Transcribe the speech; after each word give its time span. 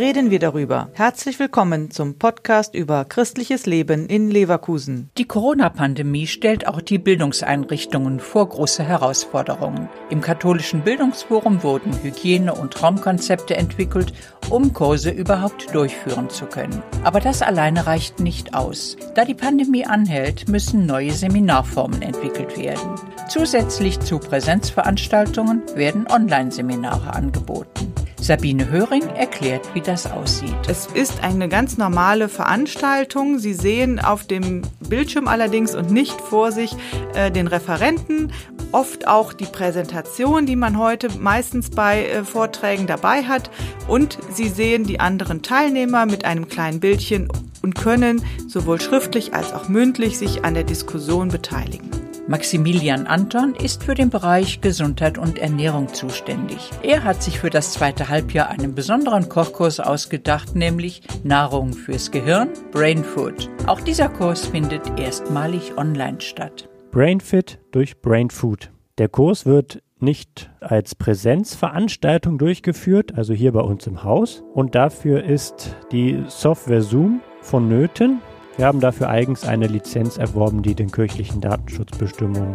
reden 0.00 0.30
wir 0.30 0.38
darüber. 0.38 0.88
Herzlich 0.94 1.38
willkommen 1.38 1.90
zum 1.90 2.18
Podcast 2.18 2.74
über 2.74 3.04
christliches 3.04 3.66
Leben 3.66 4.06
in 4.06 4.30
Leverkusen. 4.30 5.10
Die 5.18 5.26
Corona-Pandemie 5.26 6.26
stellt 6.26 6.66
auch 6.66 6.80
die 6.80 6.96
Bildungseinrichtungen 6.96 8.18
vor 8.18 8.48
große 8.48 8.82
Herausforderungen. 8.82 9.90
Im 10.08 10.22
katholischen 10.22 10.80
Bildungsforum 10.80 11.62
wurden 11.62 11.92
Hygiene- 12.02 12.54
und 12.54 12.82
Raumkonzepte 12.82 13.54
entwickelt, 13.58 14.14
um 14.48 14.72
Kurse 14.72 15.10
überhaupt 15.10 15.74
durchführen 15.74 16.30
zu 16.30 16.46
können. 16.46 16.82
Aber 17.04 17.20
das 17.20 17.42
alleine 17.42 17.86
reicht 17.86 18.20
nicht 18.20 18.54
aus. 18.54 18.96
Da 19.14 19.26
die 19.26 19.34
Pandemie 19.34 19.84
anhält, 19.84 20.48
müssen 20.48 20.86
neue 20.86 21.12
Seminarformen 21.12 22.00
entwickelt 22.00 22.56
werden. 22.56 22.94
Zusätzlich 23.28 24.00
zu 24.00 24.18
Präsenzveranstaltungen 24.18 25.60
werden 25.74 26.06
Online-Seminare 26.10 27.12
angeboten. 27.12 27.89
Sabine 28.20 28.68
Höring 28.68 29.02
erklärt, 29.16 29.74
wie 29.74 29.80
das 29.80 30.06
aussieht. 30.06 30.54
Es 30.68 30.86
ist 30.86 31.22
eine 31.22 31.48
ganz 31.48 31.78
normale 31.78 32.28
Veranstaltung. 32.28 33.38
Sie 33.38 33.54
sehen 33.54 33.98
auf 33.98 34.26
dem 34.26 34.62
Bildschirm 34.88 35.26
allerdings 35.26 35.74
und 35.74 35.90
nicht 35.90 36.20
vor 36.20 36.52
sich 36.52 36.76
äh, 37.14 37.30
den 37.30 37.46
Referenten, 37.46 38.32
oft 38.72 39.08
auch 39.08 39.32
die 39.32 39.46
Präsentation, 39.46 40.46
die 40.46 40.56
man 40.56 40.78
heute 40.78 41.08
meistens 41.18 41.70
bei 41.70 42.06
äh, 42.06 42.24
Vorträgen 42.24 42.86
dabei 42.86 43.22
hat. 43.24 43.50
Und 43.88 44.18
Sie 44.32 44.48
sehen 44.48 44.84
die 44.84 45.00
anderen 45.00 45.42
Teilnehmer 45.42 46.06
mit 46.06 46.24
einem 46.24 46.48
kleinen 46.48 46.80
Bildchen 46.80 47.28
und 47.62 47.74
können 47.74 48.22
sowohl 48.48 48.80
schriftlich 48.80 49.34
als 49.34 49.52
auch 49.52 49.68
mündlich 49.68 50.18
sich 50.18 50.44
an 50.44 50.54
der 50.54 50.64
Diskussion 50.64 51.28
beteiligen. 51.28 51.99
Maximilian 52.30 53.08
Anton 53.08 53.56
ist 53.56 53.82
für 53.82 53.96
den 53.96 54.08
Bereich 54.08 54.60
Gesundheit 54.60 55.18
und 55.18 55.36
Ernährung 55.36 55.92
zuständig. 55.92 56.70
Er 56.80 57.02
hat 57.02 57.24
sich 57.24 57.40
für 57.40 57.50
das 57.50 57.72
zweite 57.72 58.08
Halbjahr 58.08 58.48
einen 58.50 58.76
besonderen 58.76 59.28
Kochkurs 59.28 59.80
ausgedacht, 59.80 60.54
nämlich 60.54 61.02
Nahrung 61.24 61.72
fürs 61.72 62.12
Gehirn, 62.12 62.50
Brain 62.70 63.02
Food. 63.02 63.50
Auch 63.66 63.80
dieser 63.80 64.08
Kurs 64.08 64.46
findet 64.46 64.96
erstmalig 64.96 65.76
online 65.76 66.20
statt. 66.20 66.68
Brainfit 66.92 67.58
durch 67.72 68.00
Brain 68.00 68.30
Food. 68.30 68.70
Der 68.98 69.08
Kurs 69.08 69.44
wird 69.44 69.82
nicht 69.98 70.52
als 70.60 70.94
Präsenzveranstaltung 70.94 72.38
durchgeführt, 72.38 73.12
also 73.18 73.34
hier 73.34 73.50
bei 73.50 73.62
uns 73.62 73.88
im 73.88 74.04
Haus. 74.04 74.44
Und 74.54 74.76
dafür 74.76 75.24
ist 75.24 75.74
die 75.90 76.22
Software 76.28 76.82
Zoom 76.82 77.22
vonnöten. 77.40 78.20
Wir 78.60 78.66
haben 78.66 78.80
dafür 78.80 79.08
eigens 79.08 79.44
eine 79.44 79.68
Lizenz 79.68 80.18
erworben, 80.18 80.60
die 80.62 80.74
den 80.74 80.92
kirchlichen 80.92 81.40
Datenschutzbestimmungen 81.40 82.52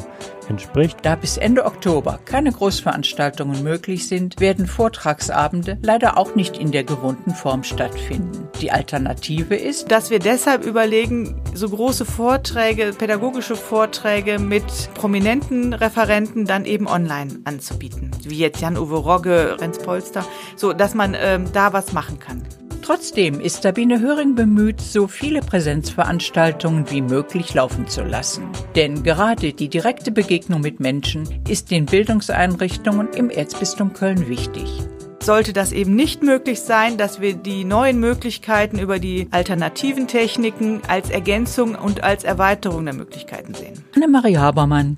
entspricht. 0.47 0.99
Da 1.01 1.15
bis 1.15 1.37
Ende 1.37 1.65
Oktober 1.65 2.19
keine 2.25 2.51
Großveranstaltungen 2.51 3.63
möglich 3.63 4.07
sind, 4.07 4.39
werden 4.39 4.67
Vortragsabende 4.67 5.79
leider 5.81 6.19
auch 6.19 6.35
nicht 6.35 6.59
in 6.59 6.71
der 6.71 6.83
gewohnten 6.83 7.31
Form 7.31 7.63
stattfinden. 7.63 8.47
Die 8.61 8.69
Alternative 8.69 9.55
ist, 9.55 9.89
dass 9.89 10.11
wir 10.11 10.19
deshalb 10.19 10.63
überlegen, 10.63 11.41
so 11.55 11.69
große 11.69 12.05
Vorträge, 12.05 12.93
pädagogische 12.95 13.55
Vorträge 13.55 14.37
mit 14.37 14.63
prominenten 14.93 15.73
Referenten 15.73 16.45
dann 16.45 16.65
eben 16.65 16.85
online 16.85 17.39
anzubieten. 17.45 18.11
Wie 18.23 18.37
jetzt 18.37 18.61
Jan-Uwe 18.61 18.97
Rogge, 18.97 19.57
Renz 19.59 19.79
Polster, 19.79 20.23
so 20.55 20.71
dass 20.71 20.93
man 20.93 21.15
ähm, 21.19 21.45
da 21.51 21.73
was 21.73 21.93
machen 21.93 22.19
kann. 22.19 22.43
Trotzdem 22.85 23.39
ist 23.39 23.63
Sabine 23.63 23.99
Höring 23.99 24.35
bemüht, 24.35 24.79
so 24.79 25.07
viele 25.07 25.39
Präsenzveranstaltungen 25.41 26.91
wie 26.91 27.01
möglich 27.01 27.51
laufen 27.55 27.87
zu 27.87 28.03
lassen. 28.03 28.43
Denn 28.75 29.01
gerade 29.01 29.53
die 29.53 29.69
direkte 29.69 30.11
Begegnung 30.11 30.61
mit 30.61 30.79
Menschen 30.79 31.27
ist 31.49 31.71
den 31.71 31.87
Bildungseinrichtungen 31.87 33.11
im 33.13 33.31
Erzbistum 33.31 33.93
Köln 33.93 34.29
wichtig 34.29 34.69
sollte 35.23 35.53
das 35.53 35.71
eben 35.71 35.95
nicht 35.95 36.21
möglich 36.21 36.61
sein, 36.61 36.99
dass 36.99 37.19
wir 37.19 37.33
die 37.33 37.63
neuen 37.63 37.99
Möglichkeiten 37.99 38.77
über 38.77 38.99
die 38.99 39.27
alternativen 39.31 40.07
Techniken 40.07 40.83
als 40.87 41.09
Ergänzung 41.09 41.73
und 41.73 42.03
als 42.03 42.23
Erweiterung 42.23 42.85
der 42.85 42.93
Möglichkeiten 42.93 43.55
sehen. 43.55 43.83
Annemarie 43.95 44.37
Habermann 44.37 44.97